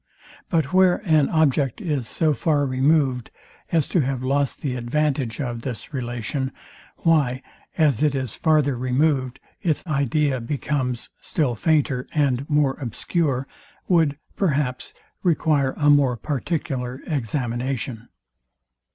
[0.49, 3.29] But where an object is so far removed
[3.71, 6.51] as to have lost the advantage of this relation,
[7.03, 7.43] why,
[7.77, 13.45] as it is farther removed, its idea becomes still fainter and more obscure,
[13.87, 18.07] would, perhaps, require a more particular examination.